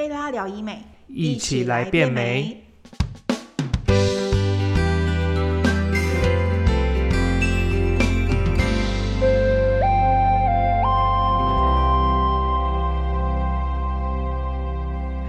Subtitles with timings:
[0.00, 2.64] 贝拉聊医美，一起来变美。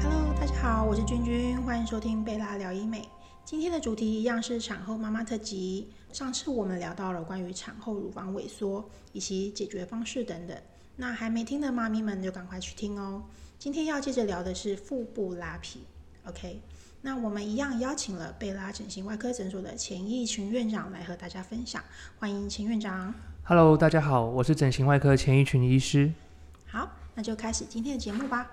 [0.01, 3.05] Hello，大家好，我是君君，欢迎收听贝拉聊医美。
[3.43, 5.89] 今天的主题一样是产后妈妈特辑。
[6.13, 10.57] 上次我们聊到了关于产后乳房萎缩以及解决方式等等，
[10.95, 13.21] 那还没听的妈咪们就赶快去听哦。
[13.61, 15.83] 今天要接着聊的是腹部拉皮
[16.25, 16.59] ，OK？
[17.03, 21.79] 那我们一样邀请了贝拉整形外科诊所的钱义群院长来和大家分享，
[22.17, 23.13] 欢迎钱院长。
[23.43, 26.11] Hello，大家好，我是整形外科钱义群医师。
[26.65, 28.49] 好，那就开始今天的节目吧。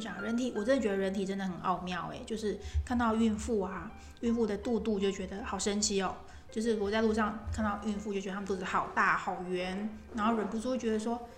[0.00, 6.14] 哎，院长，人体我真的觉得人体真的很奥妙哎，就是看到孕妇啊，孕妇的肚肚就觉得好神奇哦。
[6.50, 11.28] 就是我在路上看到孕妇，就觉得她们肚子好大好圆，然后忍不住会觉得说，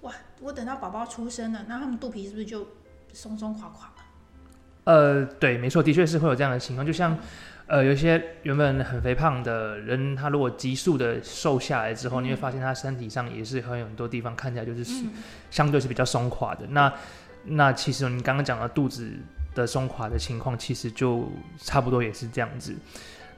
[0.00, 2.66] 哇，我等到宝宝出生了，那他们肚皮是不是就
[3.12, 3.94] 松松垮垮了？
[4.84, 6.86] 呃，对，没错，的确是会有这样的情况。
[6.86, 7.18] 就像，
[7.66, 15.10] 呃，有一些原本很肥胖的人，他如果急速的瘦下来之后，嗯你会发现他身体上也是很有很多地方看起来就是、嗯
[15.50, 16.66] 相对是比较松垮的。
[16.68, 16.90] 那
[17.44, 19.10] 那其实你刚刚讲的肚子
[19.54, 22.74] 的松垮的情况，其实就差不多也是这样子。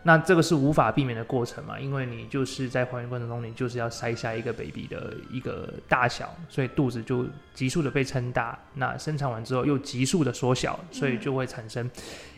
[0.06, 11.90] 那这个是无法避免的过程嘛，因为你就是在怀孕过程中，你就是要筛下一个 baby 的一个大小，所以肚子就急速的被撑大，那生产完之后又急速的缩小，所以就会产生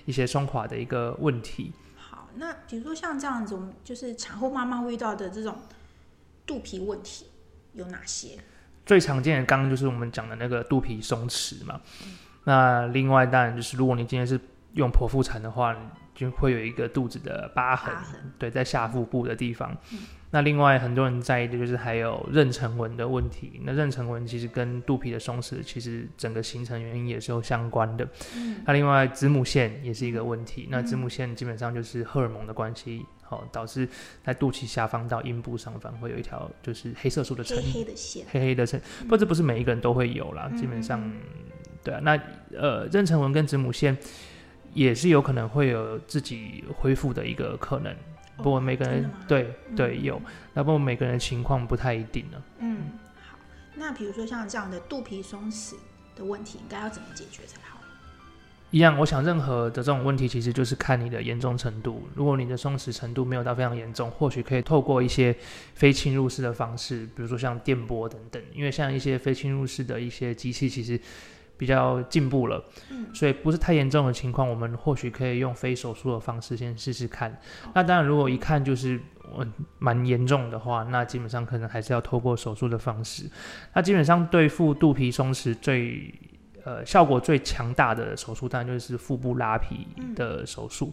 [0.04, 1.72] 一些松垮的一个问题。
[1.96, 5.56] 好，那比如说像这样子，我们就是产后妈妈会遇到的这种
[6.46, 7.26] 肚皮问题
[7.72, 8.38] 有哪些？
[8.86, 11.78] 最常见的刚刚就是我们讲的那个肚皮松弛嘛，
[12.44, 14.40] 那另外当然就是如果你今天是
[14.74, 15.76] 用剖腹产的话，
[16.14, 19.76] 就会有一个肚子的疤痕，疤痕对，在下腹部的地方。
[19.92, 19.98] 嗯
[20.32, 23.60] 那另外很多人在意的就是还有妊娠纹的问题。
[23.64, 28.06] 那妊娠纹其实跟肚皮的松弛其实整个形成原因也是有相关的。
[28.34, 30.66] 嗯那另外子母线也是一个问题。
[30.68, 33.88] 那子母线基本上就是荷尔蒙的关系，好、导致
[34.24, 41.02] 在肚脐下方到阴部上方会有一条就是黑色素的层黑黑的线，黑黑的层，不过这不是每一个人都会有啦，嗯基本上，
[41.82, 42.20] 对啊，那
[42.56, 43.96] 呃，妊娠纹跟子母线
[44.72, 47.94] 也是有可能会有自己恢复的一个可能，
[48.36, 50.22] 不过每个人对对嗯有，
[50.54, 52.42] 那不过每个人的情况不太一定呢。
[52.58, 52.92] 嗯，
[53.28, 53.38] 好。
[53.74, 55.74] 那比如说像这样的肚皮松弛
[56.14, 57.78] 的问题，应该要怎么解决才好？
[58.72, 62.02] 一样，我想任何的这种问题，其实就是看你的严重程度。
[62.14, 65.34] 如果你的松弛程度没有到非常严重，或许可以透过一些
[65.74, 68.42] 非侵入式的方式，比如说像电波等等。
[68.52, 71.00] 因为像一些非侵入式的一些机器，其实
[71.56, 77.40] 比较进步了，嗯所以不是太严重的情况，我们或许可以用非手术的方式先试试看。
[77.72, 79.00] 那当然，如果一看就是
[79.34, 79.46] 呃
[79.78, 83.24] 蛮严重的话，那基本上可能还是要透过手术的方式。
[83.72, 86.12] 那基本上对付肚皮松弛最
[86.66, 90.92] 呃效果最强大的手术，当然就是腹部拉皮的手术。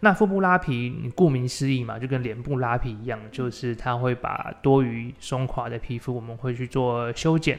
[0.00, 7.58] 那腹部拉皮，你顾名思义嘛，就跟脸部拉皮一样，就是它会把多余松垮的皮肤，我们会去做修剪。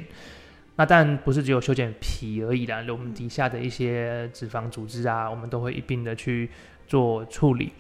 [0.75, 6.51] 那当然不是只有修剪皮而已啦，我们底下的一些脂肪组织啊，我们都会一并的去
[6.85, 7.73] 做处理。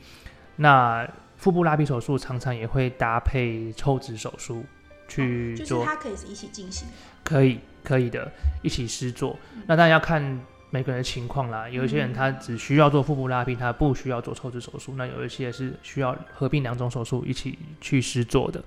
[0.55, 4.65] 那腹部拉皮手术常常也会搭配抽脂手术
[5.07, 6.87] 去就是做，它可以是一起进行。
[7.23, 8.29] 可以可以的，
[8.61, 9.37] 一起施做。
[9.65, 10.21] 那当然要看
[10.69, 18.61] 每个人的情况啦，有一些人他只需要做腹部拉皮，他不需要做抽脂手术；那有一些是需要合并两种手术一起去施做的，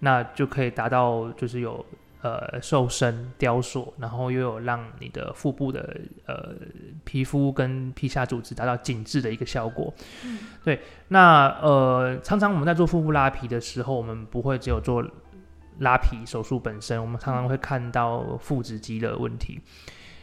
[0.00, 1.82] 那就可以达到就是有
[2.20, 5.96] 呃瘦身、雕塑，然后又有让你的腹部的
[6.26, 6.52] 呃
[7.04, 9.92] 皮肤跟皮下组织达到紧致的一个效果。
[10.26, 10.78] 嗯对，
[11.08, 15.02] 那呃常常我们在做腹部拉皮的时候，我们不会只有做
[15.80, 19.60] 拉皮手术本身，我们常常会看到腹直肌的问题。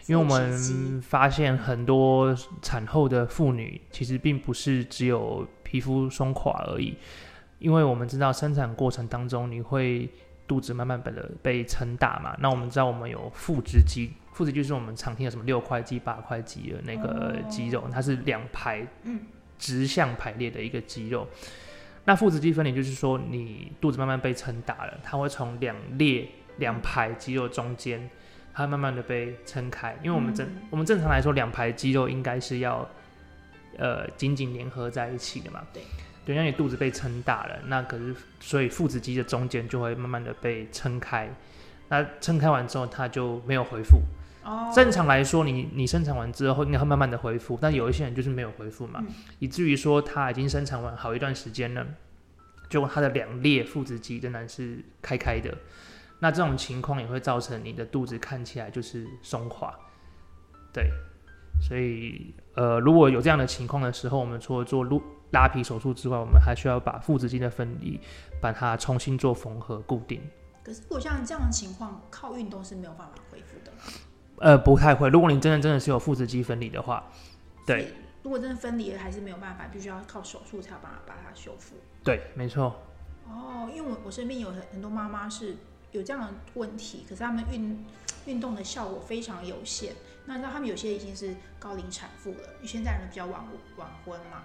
[0.08, 6.96] 因为我们发现很多产后的妇女其实并不是只有皮肤松垮而已，
[7.60, 10.10] 因为我们知道生产过程当中你会
[10.48, 19.20] 肚子慢慢的被撑大嘛，那我们知道我们有腹直肌，腹直肌就是我们常听的什么六块肌、八块肌的那个肌肉，它是两排嗯。
[19.60, 21.28] 直向排列的一个肌肉。
[22.08, 26.26] 那腹直肌分离就是说，你肚子慢慢被撑大了，它会从两列
[26.56, 28.10] 两排肌肉中间，
[28.54, 29.94] 它会慢慢的被撑开。
[30.02, 32.88] 因为我们正、嗯我们正常来说，两排肌肉应该是要
[33.78, 35.62] 呃紧紧联合在一起的嘛。
[35.74, 35.84] 对。
[36.26, 41.30] 对，让你肚子被撑大了，那可是所以腹直肌的中间就会慢慢的被撑开。
[41.90, 44.00] 那撑开完之后，它就没有恢复。
[44.48, 51.86] 哦，正常来说，你你生产完之后应该会慢慢的恢复，但有一些人就是没有恢复嘛，嗯以至于说他已经生产完好一段时间了，
[52.70, 55.54] 结果他的两列腹直肌仍然是开开的。
[56.20, 59.72] 那这种情况也会造成你的肚子看起来就是松垮，
[60.74, 60.90] 对。
[61.60, 65.02] 所以，呃，如果有这样的情况的时候，我们除了做撸
[65.32, 68.00] 拉皮手术之外，我们还需要把腹直肌的分离，
[68.40, 70.22] 把它重新做缝合固定。
[70.64, 73.72] 可是，如果像这样的情况，靠运动是没有办法恢复的。
[74.38, 75.10] 呃，不太会。
[75.10, 77.04] 如果你真的真的是有腹直肌分离的话，
[77.66, 77.94] 对。
[78.24, 81.76] 如果真的分离了，还是没有办法，必须要靠手术才有办法把它修复。
[82.04, 82.82] 对，没错。
[83.26, 85.56] 哦，因为我我身边有很很多妈妈是
[85.92, 87.86] 有这样的问题，可是他们运
[88.26, 89.94] 运动的效果非常有限。
[90.26, 93.42] 那你知道他们有些已经是高龄产妇了，因为现在人比较晚
[93.78, 94.44] 晚婚嘛，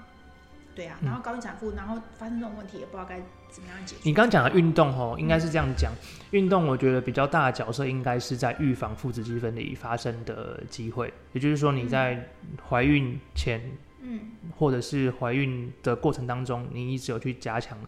[0.75, 3.21] 对啊，然后高龄产妇，然后发生这种问题，也不知道该
[3.51, 4.01] 怎么样解决。
[4.05, 5.93] 你刚讲的运动哦，应该是这样讲，
[6.31, 12.29] 运动我觉得比较大的角色应该是在预防腹直肌分离发生的机会，也就是说你在
[12.69, 13.61] 怀孕前，
[14.01, 17.79] 嗯，或者是怀孕的过程当中，你一直有去加强，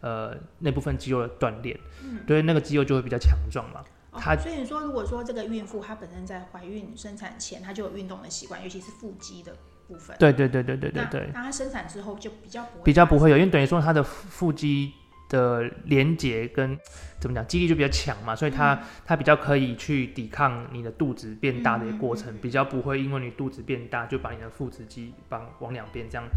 [0.00, 3.84] 呃，那部分肌肉的锻炼，嗯，对，那个肌肉就会比较强壮嘛。
[4.14, 9.56] 他所以你说，如果说这个孕妇她本身在怀孕生产前，她就有运动的习惯，尤其是腹肌的
[9.92, 10.16] 部分。
[10.18, 11.30] 对对对对对对对。
[11.34, 14.92] 那它生产之后就比较不会比较不会有，因为等于说它的腹肌。
[15.28, 16.78] 的连接跟
[17.18, 26.28] 怎么讲，肌力就比较强嘛，所以它它比较可以去抵抗你的肚子变大的一个过程，比较不会因为你肚子变大就把你的腹直肌帮往两边这样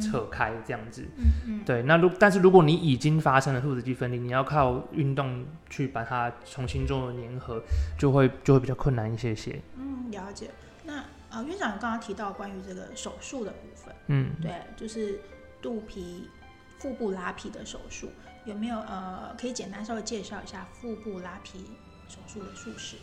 [0.00, 1.06] 扯开这样子。
[1.18, 1.64] 嗯嗯。
[1.66, 7.62] 对，那如但是如果你已经发生了腹直肌分离，你要靠运动去把它重新做粘合，
[7.98, 9.60] 就会就会比较困难一些些。
[9.76, 10.48] 嗯，了解。
[10.84, 11.04] 那
[11.38, 15.20] 啊，院长刚刚提到关于这个手术的部分，嗯，对，就是
[15.62, 16.28] 肚皮
[16.80, 18.10] 腹部拉皮的手术。
[18.44, 21.70] 有没有呃，可以简单稍微介绍一下腹部拉皮
[22.08, 22.96] 手术的术式？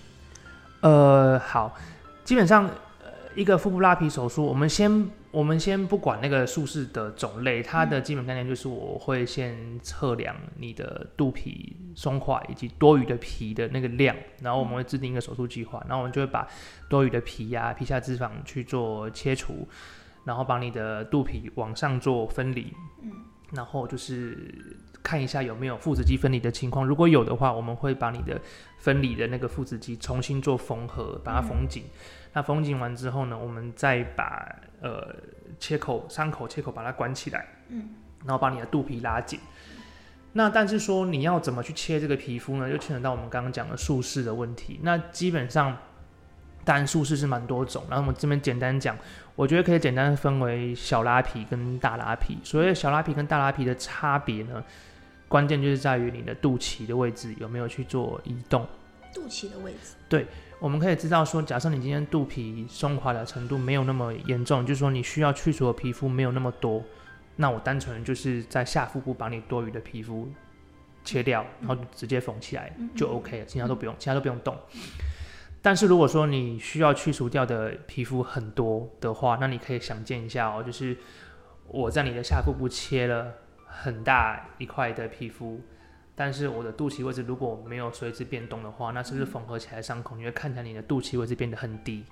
[0.81, 1.77] 呃，好，
[2.25, 2.65] 基本上
[3.01, 16.47] 呃，一个腹部拉皮手术，我们先我们先不管那个术式的种类，它的基本概念就是我会先测量你的肚皮松垮以及多余的皮的那个量，然后我们会制定一个手术计划，然后我们就会把
[16.87, 19.67] 多余的皮呀、皮下脂肪去做切除，
[20.23, 22.73] 然后把你的肚皮往上做分离，
[23.03, 23.11] 嗯，
[23.51, 24.77] 然后就是。
[25.05, 28.41] 看一下有没有腹直肌分离的情况，如果有的话，我们会把你的
[28.85, 31.85] 分离的那个腹直肌重新做缝合，把它缝紧。
[32.33, 35.15] 那缝紧完之后呢，我们再把呃
[35.57, 37.89] 切口伤口切口把它关起来，嗯，
[38.25, 39.39] 然后把你的肚皮拉紧。
[40.33, 42.69] 那但是说你要怎么去切这个皮肤呢？
[42.69, 44.79] 就牵扯到我们刚刚讲的术式的问题。
[44.83, 45.75] 那基本上，
[46.63, 48.95] 当然术式是蛮多种，然后我们这边简单讲。
[49.35, 52.37] 我觉得可以简单分为小拉皮跟大拉皮。
[52.43, 54.63] 所谓小拉皮跟大拉皮的差别呢，
[55.27, 58.65] 关键就是在于你的肚脐的位置有没有去做移动。
[59.13, 59.95] 肚脐的位置。
[60.09, 60.27] 对，
[60.59, 66.83] 我们可以知道说，假设你今天肚皮松垮的程度没有那么严重，就是说你需要去除的皮肤没有那么多，
[67.37, 70.27] 那我单纯就是在下腹部把你多余的皮肤
[71.03, 74.55] 切掉，然后直接缝起来就 OK 了，其他都不用，其他都不用动。
[75.61, 80.95] 但是如果说你需要去除掉的皮肤很多的话，那你可以想见一下哦，就是
[81.67, 83.33] 我在你的下腹部切了
[83.81, 85.59] 很大一块的皮肤，
[86.15, 92.05] 但是我的肚脐位置如果没有随之变动的话，那是不是缝合起来伤口你会看起来你的肚脐位置变得很低？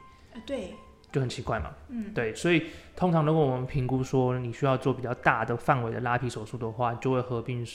[0.45, 0.73] 对，
[1.11, 1.71] 就很奇怪嘛。
[1.89, 7.65] 嗯，对，所以通常如果我们评估说你需要做比较大的范围的拉皮手术的话，就会合并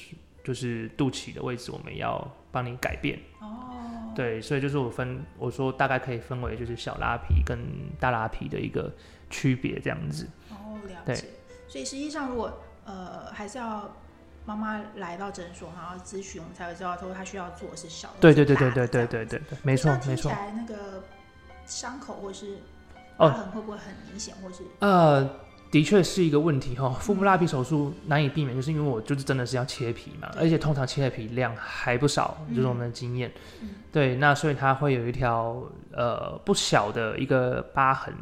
[0.44, 3.19] 就是肚脐的位置我们要帮你改变。
[3.41, 4.13] 哦。
[4.15, 7.58] 对，所以就是我分我说大概可以分为就是小拉皮跟
[8.01, 8.93] 大拉皮的一个
[9.31, 10.29] 区别这样子。
[10.51, 11.24] 哦，了解。
[11.69, 12.53] 所以实际上如果
[12.89, 13.89] 呃还是要
[14.45, 18.09] 妈妈来到诊所然后咨询，我们才会知道说她需要做的是小。
[18.21, 20.33] 对对对对对对对对对，没错没错。
[20.57, 21.05] 那个
[21.67, 22.59] 伤口或是
[23.17, 25.31] 疤痕会不会很明显，或是呃。
[25.71, 33.31] 的确是一个问题哈，腹部拉皮手术难以避免，就是因为我就是真的是要切皮嘛，而且通常切的皮量还不少，就是我们的经验，
[33.93, 38.15] 对，那所以它会有一条呃不小的一个疤痕。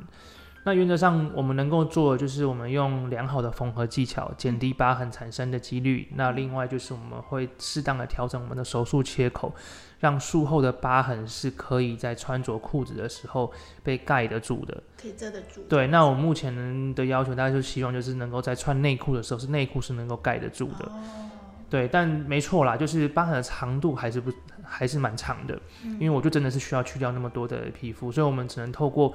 [0.66, 6.08] 那原则上我们能够做的就是我们用良好的缝合技巧减低疤痕产生的几率。
[6.16, 9.54] 那另外就是我们会适当的调整我们的手术切口。
[10.00, 13.50] 让术后的疤痕是可以在穿着裤子的时候
[13.82, 15.62] 被盖得住的，可以遮得住。
[15.68, 20.84] 对，那我目前的要求，大家就希望就是能够在穿内裤的时候，是内裤是能够盖得住的。
[20.84, 21.30] 哦。
[21.70, 24.30] 对，但没错啦，就是疤痕的长度还是不
[24.62, 29.14] 还是蛮长的，因为我就真的是需要去掉那么多的皮肤，所以我们只能透过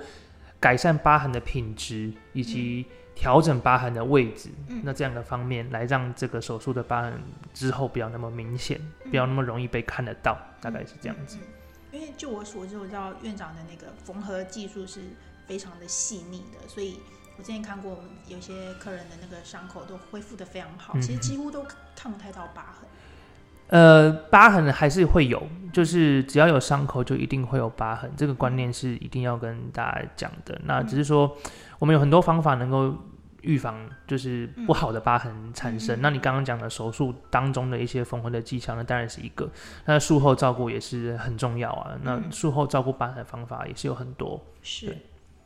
[0.62, 2.86] 改善疤痕的品质以及。
[3.14, 4.50] 调整疤痕的位置，
[4.84, 7.22] 那这样的方面来让这个手术的疤痕
[7.54, 11.38] 之后不要那么明显，不要那么容易被看得到，大概是这样子。
[11.92, 15.02] 因为就我所知，我知道院长的那个缝合技术是
[15.46, 17.00] 非常的细腻的，所以
[17.38, 21.64] 我之前看过我们有些客人的那个伤口都恢复的非常好，嗯其实几乎都
[21.96, 22.90] 看不太到疤痕。
[23.72, 30.60] 呃，疤痕还是会有，就是只要有伤口就一定会有疤痕，这个观念是一定要跟大家讲的。
[30.66, 31.38] 那只是说，
[31.80, 32.94] 我们有很多方法能够
[33.44, 35.98] 预防，就是不好的疤痕产生。
[36.02, 39.50] 那你刚刚讲的手术当中的一些缝合的技巧，呢当然是一个。
[39.86, 41.98] 那术后照顾也是很重要啊。
[42.04, 44.38] 那嗯术后照顾疤痕的方法也是有很多。
[44.62, 44.98] 是，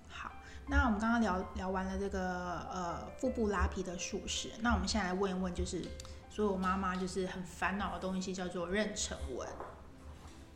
[0.10, 0.32] 好，
[0.68, 2.20] 那我们刚刚聊聊完了这个
[2.74, 5.84] 呃腹部拉皮的术式，那我们现在来问一问，就是
[6.36, 9.48] 所以我妈妈就是很烦恼的东西，叫做妊娠纹。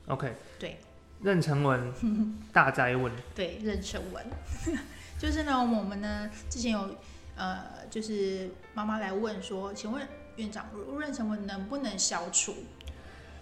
[0.07, 0.77] OK，对
[1.23, 1.93] 妊娠纹
[2.51, 4.25] 大灾问，对，妊娠纹，
[5.17, 6.95] 就是呢，我们呢之前有
[7.37, 10.05] 呃，就是妈妈来问说，请问
[10.35, 12.53] 院长，妊娠纹能不能消除？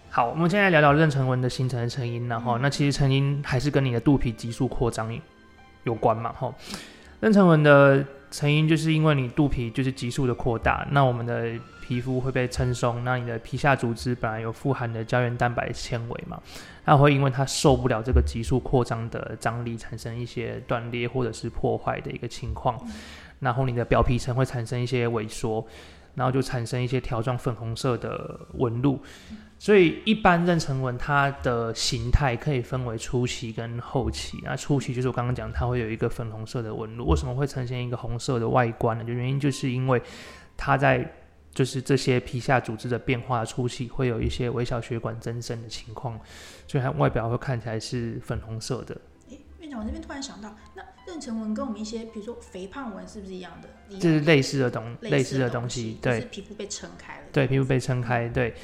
[0.08, 5.12] 好，我们现在聊聊妊娠纹的形成的成因，然后、嗯那其实成因还是跟你的肚皮急速扩张
[5.82, 6.54] 有关嘛，哈。
[7.20, 16.40] 妊娠纹的成因就是因为你肚皮就是急速的扩大，那我们的皮肤会被撑松，那你的皮下组织本来有富含的胶原蛋白纤维嘛，
[16.84, 22.78] 它会因为它受不了这个急速扩张的张力，产生一些断裂或者是破坏的一个情况，
[23.40, 25.66] 然后你的表皮层会产生一些萎缩，
[26.14, 29.00] 然后就产生一些条状粉红色的纹路。
[29.60, 34.38] 所以一般妊娠纹它的形态可以分为初期跟后期。
[34.44, 37.08] 那初期就是我刚刚讲，它会有一个粉红色的纹路。
[37.08, 39.04] 为什么会呈现一个红色的外观呢？
[39.04, 40.00] 就原因就是因为
[40.56, 41.12] 它在
[41.52, 46.16] 就是这些皮下组织的变化初期会有一些微小血管增生的情况，
[46.68, 48.96] 所以它外表会看起来是粉红色的。
[49.28, 53.68] 诶，院长，我这边突然想到，那妊娠纹跟我们一些比如说肥胖纹是不是一样的？
[53.98, 57.22] 这是类似的东类似的的东西，对是皮肤被撑开了。
[57.32, 58.54] 对，皮肤被撑开，对。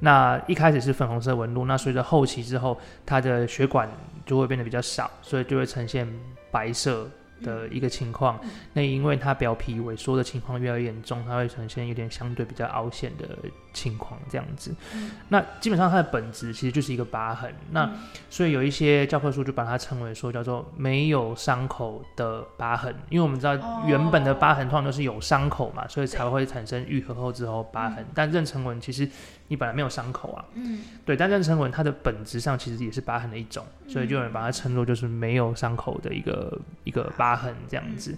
[0.00, 3.88] 那一开始是粉红色纹路，那随着后期之后，它的血管
[4.26, 6.06] 就会变得比较少，所以就会呈现
[6.50, 7.08] 白色
[7.42, 8.38] 的一个情况。
[8.42, 13.28] 嗯那因为它表皮萎缩的情况越来越严重，它会呈现有点相对比较凹陷的
[13.72, 14.74] 情况，这样子。
[14.94, 17.54] 嗯那基本上它的本质其实就是一个疤痕。
[17.70, 17.98] 那嗯
[18.28, 28.04] 所以有一些教科书就把它称为说叫做没有伤口的疤痕，因为我们知道哦原本的疤痕通常都是有伤口嘛，所以才会产生愈合后之后疤痕。
[28.14, 29.08] 但妊娠纹其实
[29.48, 38.16] 你本来没有伤口啊，嗯对，但妊娠纹它的本质上其实也是疤痕的一种，所以就有人把它称作就是没有伤口的一个一个疤痕这样子。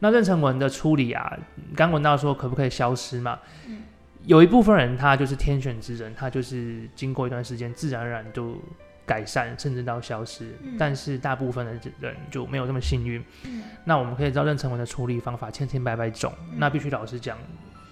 [0.00, 1.38] 那妊娠纹的处理啊，
[1.74, 3.38] 刚问到说可不可以消失嘛？
[3.66, 3.82] 嗯
[4.24, 8.60] 有一部分人他就是天选之人，他就是经过一段时间自然而然就
[9.06, 10.52] 改善，甚至到消失。
[10.64, 13.22] 嗯但是大部分的人就没有这么幸运。
[13.44, 17.38] 嗯那我们可以知道妊娠纹的处理方法千千百百种，嗯那必须老实讲，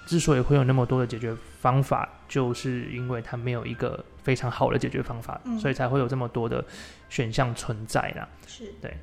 [0.06, 6.64] 之所以会有那么多的解决方法，就是因为它没有一个非常好的解决方法，嗯所以才会有这么多的
[7.08, 8.28] 选项存在啦。
[8.46, 8.96] 是，对，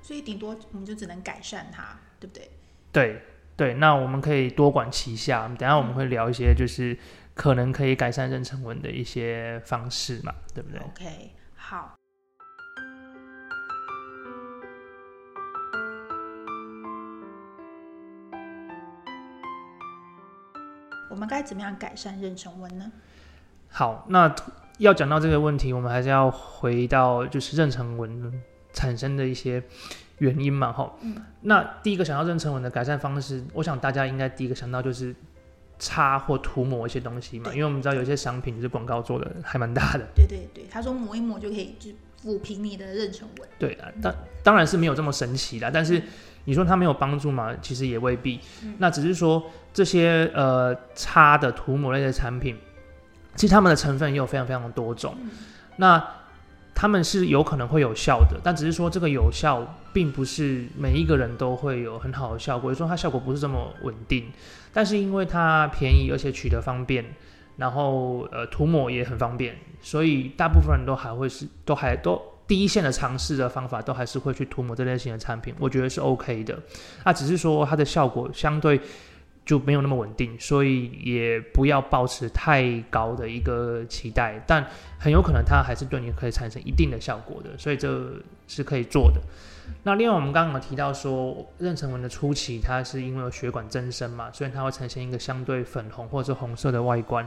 [0.00, 2.50] 所以顶多我们就只能改善它，对不对？
[2.90, 3.22] 对
[3.56, 5.48] 对，那我们可以多管齐下。
[5.58, 6.96] 等下我们会聊一些就是
[7.34, 11.97] 可能可以改善妊娠纹的一些方式嘛，对不对？OK，好。
[21.18, 22.90] 们该怎么样改善妊娠纹呢？
[23.68, 24.34] 好，那
[24.78, 29.62] 要讲到这个问题，我们还是要回到就是妊娠纹产生的一些
[30.18, 30.90] 原因嘛，哈。
[31.02, 35.14] 嗯那第一个想到妊娠纹的改善方式，我想大家应该第一个想到就是
[35.78, 41.90] 擦或涂抹一些东西嘛，对因为我们知道有些商品就是广告做的还蛮大的，对对对，他说抹一抹就可以就
[42.22, 43.48] 抚平你的妊娠纹。
[43.58, 46.02] 对啊，当当然是没有这么神奇啦，但是
[46.44, 47.54] 你说它没有帮助吗？
[47.60, 48.40] 其实也未必。
[48.62, 52.56] 嗯那只是说这些呃擦的涂抹类的产品，
[53.34, 55.16] 其实它们的成分也有非常非常多种。
[55.20, 55.30] 嗯
[55.76, 56.04] 那
[56.74, 64.30] 他们是有可能会有效的，但只是说这个有效，并不是每一个人都会有很好的效果，有时候它效果不是这么稳定。
[64.72, 67.04] 但是因为它便宜，而且取得方便，
[67.58, 76.58] 然后呃涂抹也很方便，所以大部分人都还会是都还都第一线的尝试的方法，都还是会去涂抹这类型的产品，我觉得是 OK 的。
[77.04, 78.80] 那只是说它的效果相对
[79.44, 84.64] 就没有那么稳定，所以也不要抱持太高的一个期待，但
[84.98, 88.12] 很有可能它还是对你可以产生一定的效果的，所以这
[88.46, 89.20] 是可以做的。
[89.82, 97.26] 那另外我们刚刚有提到说，妊娠纹的初期它是因为有血管增生嘛，所以它会呈现一个相对粉红或者是红色的外观。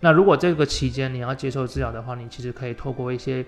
[0.00, 3.44] 那如果这个期间你要接受治疗的话，你其实可以透过一些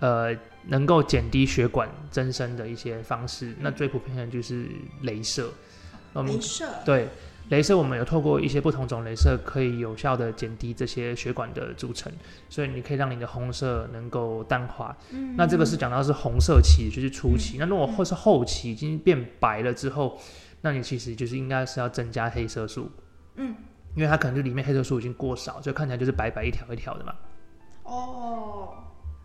[0.00, 0.36] 呃
[0.66, 3.54] 能够减低血管增生的一些方式。
[3.60, 4.66] 那最普遍的就是
[5.02, 5.50] 镭射。
[6.14, 7.08] 镭射，对，
[7.50, 12.10] 镭射我们有透过一些不同种镭射，可以有效的减低这些血管的组成，
[12.48, 14.96] 所以你可以让你的红色能够淡化。
[15.10, 17.58] 嗯那这个是讲到是红色期，就是初期。
[17.58, 20.18] 那如果或是后期已经变白了之后，
[20.62, 22.90] 那你其实就是应该是要增加黑色素，
[23.36, 23.54] 嗯，
[23.94, 27.14] 因为它可能就里面黑色素已经过少，所以看起来就是白白一条一条的嘛。
[27.82, 28.72] 哦，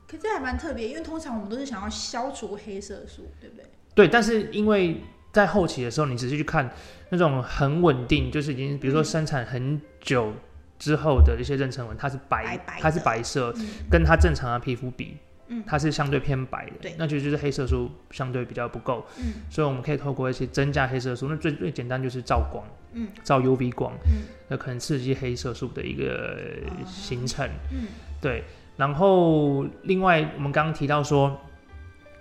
[0.05, 3.65] 可这还蛮特别，因为通常我们都是想要消除黑色素，对不对？
[3.95, 6.69] 对，但是因为在后期的时候，你仔细去看
[7.09, 10.33] 那种很稳定，就是已经比如说生产很久
[10.77, 13.65] 之后的一些妊娠纹，它是白，白白它是白色，嗯。
[13.89, 15.17] 跟它正常的皮肤比，
[15.47, 15.63] 嗯。
[15.67, 16.95] 它是相对偏白的，对。
[16.97, 19.33] 那就就是黑色素相对比较不够，嗯。
[19.49, 24.23] 所以我们可以透过一些增加黑色素，那最最简单就是照光，嗯，照 UV 光，嗯。
[24.47, 27.87] 那可能刺激黑色素的一个哦形成，嗯。
[28.21, 28.43] 对，
[28.77, 31.39] 然后另外我们刚刚提到说，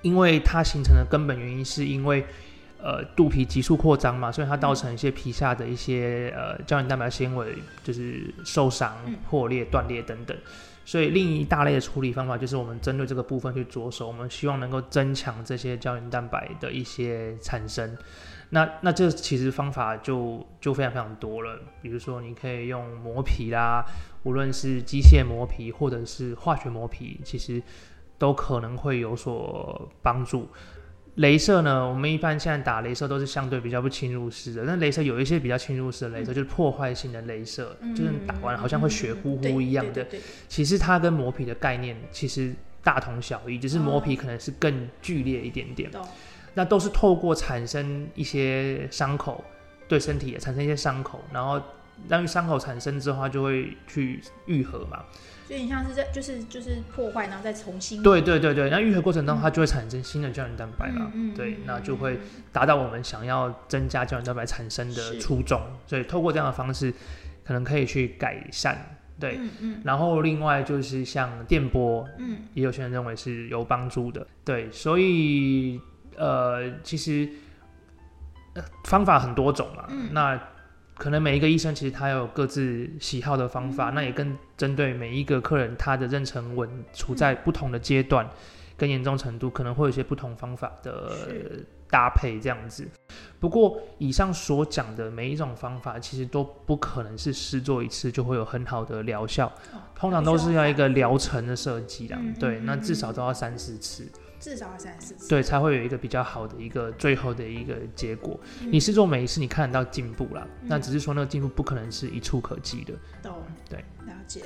[0.03, 2.25] 因为它形成的根本原因是因为
[2.83, 10.37] 呃肚皮急速扩张嘛，所以它造成一些皮下的一些呃胶原蛋白纤维就是受伤嗯、破裂、断裂等等。
[10.85, 17.95] 所以另一大类的处理方法就是我们针对这个部分去着手，我们希望能够增强这些胶原蛋白的一些产生。
[18.49, 23.85] 那那这其实方法就就非常非常多了，比如说你可以用磨皮啦，
[24.23, 27.63] 无论是机械磨皮或者是化学磨皮，其实
[28.17, 30.49] 都可能会有所帮助。
[31.19, 40.07] 镭射呢，我们一般现在打镭射都是相对比较不侵入式的，但镭射有一些比较侵入式的镭射，就是破坏性的镭射，就是打完好像会血乎乎一样的。
[40.49, 45.91] 其实它跟磨皮的概念其实大同小异，只是磨皮可能是更剧烈一点点。
[45.91, 46.07] 懂
[46.55, 49.45] 那都是透过产生一些伤口，
[49.87, 51.61] 对身体也产生一些伤口，然后
[52.09, 55.05] 让伤口产生之后，它就会去愈合嘛。
[55.47, 61.11] 所以你像是在就是就是破坏，然后再重新对对对对，那愈合过程当中，它就会产生新的胶原蛋白嘛。
[61.15, 62.21] 嗯嗯对嗯，那就会
[62.53, 65.59] 达到我们想要增加胶原蛋白产生的初衷。
[65.87, 66.93] 所以透过这样的方式，
[67.47, 68.97] 可能可以去改善。
[69.19, 74.27] 对，嗯嗯然后另外就是像电波，嗯也有些人认为是有帮助的。
[74.45, 75.81] 对，所以
[76.19, 77.27] 呃，其实、
[78.53, 79.87] 呃、方法很多种嘛。
[79.89, 80.39] 嗯那
[80.99, 88.29] 可能每一个医生其实他有各自喜好的方嗯法，那也跟针对每一个客人他的妊娠纹处在不同的阶段
[88.77, 91.13] 跟严重程度，可能会有一些不同方法的
[91.89, 92.87] 搭配这样子。
[93.41, 102.19] 不过以上所讲的每一种方法，其实都不可能是试做一次就会有很好的疗效，哦通常都是要一个疗程的设计啦。
[102.41, 104.07] 对，那至少都要三四次，
[104.41, 105.29] 至少要三四次。
[105.29, 108.39] 对，才会有一个比较好的一个最后的一个结果。
[108.63, 112.95] 嗯你试做每一次，你看得到进步啦，嗯那只是说那个进步不可能是一触可及的。
[113.23, 114.43] 懂，对，了解。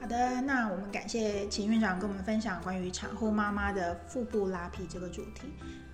[0.00, 5.48] 好的，那我们感谢秦院长跟我们分享关于产后妈妈的腹部拉皮这个主题。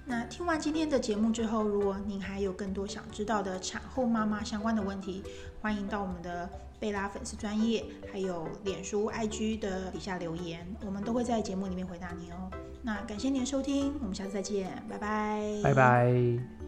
[0.05, 5.23] 那听完今天的节目之后，如果您还有更多想知道的产后妈妈相关的问题，
[5.61, 12.51] 欢迎到我们的贝拉粉丝专业，还有脸书、IG 的底下留言，我们都会在节目里面回答您哦。
[12.83, 16.60] 那感谢您的收听，我们下次再见，拜拜，拜拜。